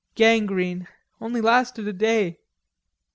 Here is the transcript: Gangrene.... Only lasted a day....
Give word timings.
Gangrene.... 0.15 0.87
Only 1.19 1.41
lasted 1.41 1.87
a 1.87 1.93
day.... 1.93 2.39